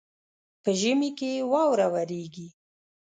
[0.63, 2.47] په ژمي کي واوره وريږي.